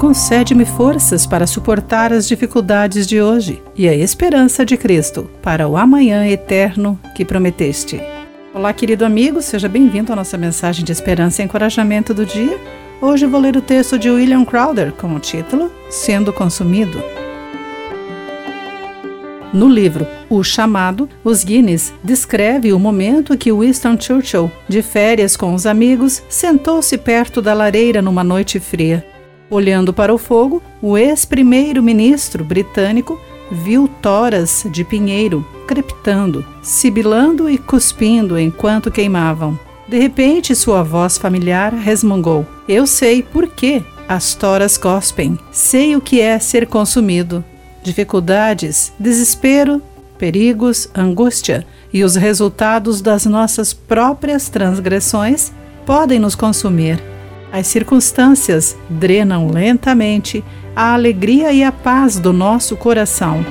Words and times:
concede-me 0.00 0.64
forças 0.64 1.26
para 1.26 1.46
suportar 1.46 2.10
as 2.10 2.26
dificuldades 2.26 3.06
de 3.06 3.20
hoje 3.20 3.62
e 3.76 3.86
a 3.86 3.94
esperança 3.94 4.64
de 4.64 4.74
Cristo 4.74 5.30
para 5.42 5.68
o 5.68 5.76
amanhã 5.76 6.26
eterno 6.26 6.98
que 7.14 7.22
prometeste. 7.22 8.00
Olá, 8.54 8.72
querido 8.72 9.04
amigo, 9.04 9.42
seja 9.42 9.68
bem-vindo 9.68 10.10
à 10.10 10.16
nossa 10.16 10.38
mensagem 10.38 10.86
de 10.86 10.90
esperança 10.90 11.42
e 11.42 11.44
encorajamento 11.44 12.14
do 12.14 12.24
dia. 12.24 12.58
Hoje 12.98 13.26
vou 13.26 13.38
ler 13.38 13.58
o 13.58 13.60
texto 13.60 13.98
de 13.98 14.10
William 14.10 14.42
Crowder 14.42 14.90
com 14.92 15.14
o 15.14 15.20
título 15.20 15.70
Sendo 15.90 16.32
Consumido. 16.32 16.98
No 19.52 19.68
livro 19.68 20.06
O 20.30 20.42
Chamado, 20.42 21.10
os 21.22 21.44
Guinness 21.44 21.92
descreve 22.02 22.72
o 22.72 22.78
momento 22.78 23.36
que 23.36 23.52
Winston 23.52 24.00
Churchill, 24.00 24.50
de 24.66 24.80
férias 24.80 25.36
com 25.36 25.52
os 25.52 25.66
amigos, 25.66 26.22
sentou-se 26.26 26.96
perto 26.96 27.42
da 27.42 27.52
lareira 27.52 28.00
numa 28.00 28.24
noite 28.24 28.58
fria. 28.58 29.04
Olhando 29.50 29.92
para 29.92 30.14
o 30.14 30.18
fogo, 30.18 30.62
o 30.80 30.96
ex-primeiro-ministro 30.96 32.44
britânico 32.44 33.20
viu 33.50 33.88
toras 34.00 34.64
de 34.70 34.84
pinheiro 34.84 35.44
crepitando, 35.66 36.46
sibilando 36.62 37.50
e 37.50 37.58
cuspindo 37.58 38.38
enquanto 38.38 38.90
queimavam. 38.90 39.58
De 39.88 39.98
repente, 39.98 40.54
sua 40.54 40.84
voz 40.84 41.18
familiar 41.18 41.74
resmungou: 41.74 42.46
Eu 42.68 42.86
sei 42.86 43.22
por 43.24 43.48
que 43.48 43.82
as 44.08 44.34
toras 44.34 44.78
cospem. 44.78 45.36
Sei 45.50 45.96
o 45.96 46.00
que 46.00 46.20
é 46.20 46.38
ser 46.38 46.66
consumido. 46.66 47.44
Dificuldades, 47.82 48.92
desespero, 48.98 49.82
perigos, 50.16 50.88
angústia 50.94 51.66
e 51.92 52.04
os 52.04 52.14
resultados 52.14 53.00
das 53.00 53.26
nossas 53.26 53.72
próprias 53.72 54.48
transgressões 54.48 55.52
podem 55.84 56.20
nos 56.20 56.36
consumir. 56.36 57.09
As 57.52 57.66
circunstâncias 57.66 58.76
drenam 58.88 59.50
lentamente 59.50 60.44
a 60.74 60.94
alegria 60.94 61.52
e 61.52 61.64
a 61.64 61.72
paz 61.72 62.18
do 62.18 62.32
nosso 62.32 62.76
coração. 62.76 63.44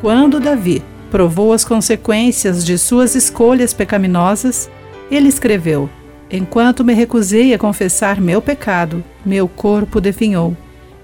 Quando 0.00 0.40
Davi 0.40 0.82
provou 1.10 1.52
as 1.52 1.64
consequências 1.64 2.64
de 2.64 2.76
suas 2.76 3.14
escolhas 3.14 3.72
pecaminosas, 3.72 4.68
ele 5.10 5.28
escreveu: 5.28 5.88
Enquanto 6.30 6.84
me 6.84 6.92
recusei 6.92 7.54
a 7.54 7.58
confessar 7.58 8.20
meu 8.20 8.42
pecado, 8.42 9.04
meu 9.24 9.46
corpo 9.46 10.00
definhou, 10.00 10.56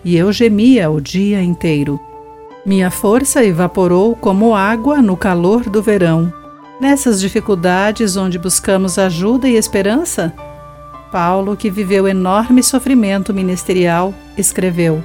e 0.05 0.17
eu 0.17 0.33
gemia 0.33 0.91
o 0.91 1.01
dia 1.01 1.41
inteiro. 1.41 2.01
Minha 2.67 2.91
força 2.91 3.45
evaporou 3.45 4.17
como 4.17 4.55
água 4.55 5.01
no 5.01 5.17
calor 5.17 5.71
do 5.71 5.81
verão. 5.81 6.33
Nessas 6.81 7.21
dificuldades 7.21 8.17
onde 8.17 8.39
buscamos 8.39 8.99
ajuda 8.99 9.49
e 9.49 9.57
esperança, 9.57 10.33
Paulo, 11.11 11.57
que 11.57 11.71
viveu 11.71 12.07
enorme 12.07 12.63
sofrimento 12.63 13.33
ministerial, 13.35 14.15
escreveu: 14.37 15.03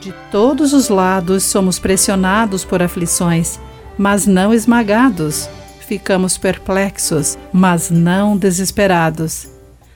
De 0.00 0.12
todos 0.30 0.72
os 0.72 0.88
lados 0.88 1.44
somos 1.44 1.78
pressionados 1.78 2.64
por 2.64 2.82
aflições, 2.82 3.58
mas 3.98 4.26
não 4.26 4.52
esmagados. 4.52 5.48
Ficamos 5.86 6.38
perplexos, 6.38 7.36
mas 7.52 7.90
não 7.90 8.36
desesperados. 8.36 9.48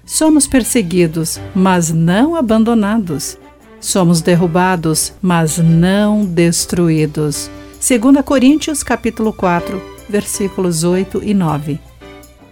Somos 0.05 0.47
perseguidos, 0.47 1.41
mas 1.55 1.91
não 1.91 2.37
abandonados. 2.37 3.39
Somos 3.81 4.21
derrubados, 4.21 5.13
mas 5.21 5.59
não 5.59 6.25
destruídos. 6.25 7.51
2 7.81 8.25
Coríntios 8.25 8.83
capítulo 8.83 9.33
4, 9.33 9.83
versículos 10.09 10.85
8 10.85 11.23
e 11.25 11.35
9. 11.35 11.81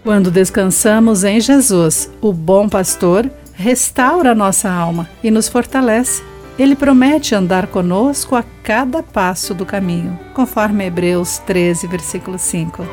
Quando 0.04 0.30
descansamos 0.30 1.24
em 1.24 1.40
Jesus, 1.40 2.10
o 2.20 2.30
bom 2.30 2.68
pastor, 2.68 3.30
restaura 3.54 4.34
nossa 4.34 4.70
alma 4.70 5.08
e 5.22 5.30
nos 5.30 5.48
fortalece. 5.48 6.22
Ele 6.58 6.76
promete 6.76 7.34
andar 7.34 7.68
conosco 7.68 8.36
a 8.36 8.44
cada 8.62 9.02
passo 9.02 9.54
do 9.54 9.64
caminho, 9.64 10.18
conforme 10.34 10.84
Hebreus 10.84 11.38
13, 11.38 11.86
versículo 11.86 12.38
5. 12.38 12.86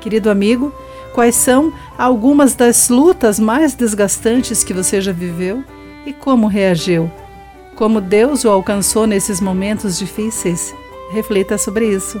Querido 0.00 0.28
amigo, 0.28 0.74
quais 1.14 1.36
são 1.36 1.72
algumas 1.96 2.56
das 2.56 2.88
lutas 2.88 3.38
mais 3.38 3.74
desgastantes 3.74 4.64
que 4.64 4.74
você 4.74 5.00
já 5.00 5.12
viveu 5.12 5.62
e 6.04 6.12
como 6.12 6.48
reagiu? 6.48 7.08
Como 7.76 8.00
Deus 8.00 8.44
o 8.44 8.50
alcançou 8.50 9.06
nesses 9.06 9.40
momentos 9.40 9.96
difíceis? 9.96 10.74
Reflita 11.12 11.56
sobre 11.56 11.86
isso. 11.86 12.20